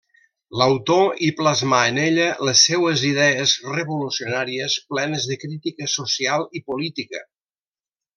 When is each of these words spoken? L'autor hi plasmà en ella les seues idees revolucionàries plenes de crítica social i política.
L'autor 0.59 1.11
hi 1.25 1.27
plasmà 1.41 1.81
en 1.89 1.99
ella 2.03 2.25
les 2.47 2.63
seues 2.69 3.03
idees 3.09 3.53
revolucionàries 3.75 4.79
plenes 4.95 5.29
de 5.33 5.37
crítica 5.45 5.91
social 5.97 6.47
i 6.61 6.67
política. 6.73 7.23